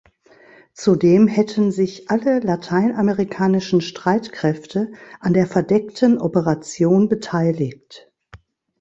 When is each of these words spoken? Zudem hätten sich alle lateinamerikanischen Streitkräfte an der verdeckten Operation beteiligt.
Zudem 0.73 1.27
hätten 1.27 1.71
sich 1.71 2.09
alle 2.09 2.39
lateinamerikanischen 2.39 3.81
Streitkräfte 3.81 4.91
an 5.19 5.33
der 5.35 5.45
verdeckten 5.45 6.17
Operation 6.19 7.07
beteiligt. 7.07 8.11